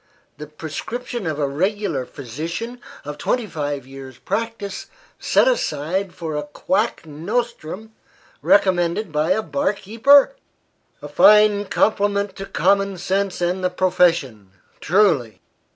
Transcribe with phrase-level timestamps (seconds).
[0.39, 4.87] The prescription of a regular physician, of twenty five years' practice,
[5.19, 7.93] set aside for a quack nostrum,
[8.41, 10.35] recommended by a bar keeper!
[11.03, 15.39] A fine compliment to common sense and the profession, truly!